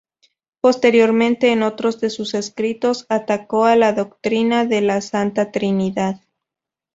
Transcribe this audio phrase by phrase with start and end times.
[0.61, 6.21] Posteriormente en otros de sus escritos atacó a la doctrina de la Santa Trinidad.